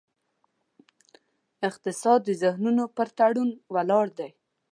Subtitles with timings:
[1.67, 4.29] اقتصاد د ذهنونو پر تړون ولاړ دی.